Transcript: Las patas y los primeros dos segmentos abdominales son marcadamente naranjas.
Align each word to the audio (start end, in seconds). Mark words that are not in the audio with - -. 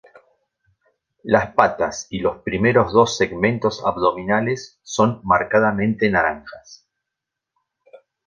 Las 1.21 1.53
patas 1.53 2.07
y 2.09 2.21
los 2.21 2.41
primeros 2.41 2.91
dos 2.91 3.15
segmentos 3.19 3.83
abdominales 3.85 4.79
son 4.81 5.21
marcadamente 5.23 6.09
naranjas. 6.09 6.87